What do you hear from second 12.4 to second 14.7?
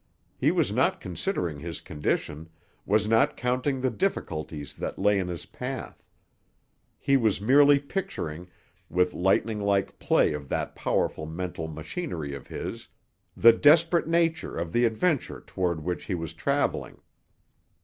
his, the desperate nature